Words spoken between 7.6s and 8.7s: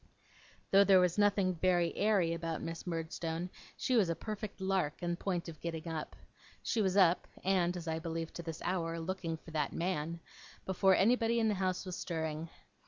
as I believe to this